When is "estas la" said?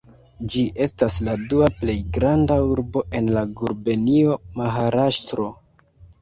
0.85-1.35